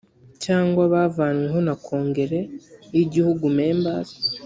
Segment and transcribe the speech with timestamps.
[0.43, 2.39] cyangwa bavanyweho na kongere
[2.93, 4.09] y igihugu members